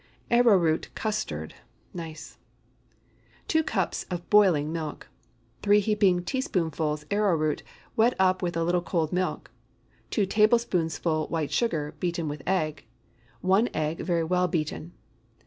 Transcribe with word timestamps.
ARROWROOT 0.31 0.89
CUSTARD. 0.95 1.53
(Nice.) 1.93 2.39
2 3.47 3.61
cups 3.63 4.03
of 4.09 4.27
boiling 4.31 4.73
milk. 4.73 5.07
3 5.61 5.79
heaping 5.79 6.23
teaspoonfuls 6.23 7.05
arrowroot, 7.11 7.61
wet 7.95 8.15
up 8.17 8.41
with 8.41 8.57
a 8.57 8.63
little 8.63 8.81
cold 8.81 9.13
milk. 9.13 9.51
2 10.09 10.25
tablespoonfuls 10.25 11.29
white 11.29 11.51
sugar, 11.51 11.93
beaten 11.99 12.27
with 12.27 12.39
the 12.39 12.49
egg. 12.49 12.85
1 13.41 13.69
egg 13.75 13.99
very 14.01 14.23
well 14.23 14.47
beaten. 14.47 14.91